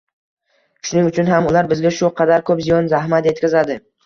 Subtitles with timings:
[0.87, 3.79] Shuning uchun ham ular bizga shu qadar ko‘p ziyon-zahmat yetkazadi.